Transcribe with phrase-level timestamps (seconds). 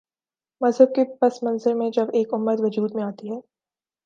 [0.61, 3.39] مذہب کے پس منظر میں جب ایک امت وجود میں آتی ہے۔